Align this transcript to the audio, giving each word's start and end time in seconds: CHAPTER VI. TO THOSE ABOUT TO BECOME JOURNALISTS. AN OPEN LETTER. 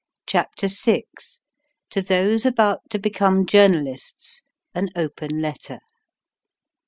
CHAPTER 0.25 0.67
VI. 0.67 1.03
TO 1.91 2.01
THOSE 2.01 2.47
ABOUT 2.47 2.81
TO 2.89 2.97
BECOME 2.97 3.45
JOURNALISTS. 3.45 4.41
AN 4.73 4.89
OPEN 4.95 5.39
LETTER. 5.43 5.77